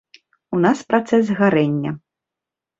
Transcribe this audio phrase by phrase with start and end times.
[0.57, 1.95] У нас працэс гарэння.